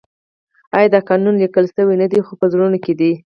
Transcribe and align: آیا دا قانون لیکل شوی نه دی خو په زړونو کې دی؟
آیا 0.75 0.87
دا 0.93 0.99
قانون 1.09 1.33
لیکل 1.41 1.65
شوی 1.73 1.95
نه 2.01 2.07
دی 2.11 2.19
خو 2.25 2.33
په 2.39 2.45
زړونو 2.51 2.77
کې 2.83 2.93
دی؟ 2.99 3.11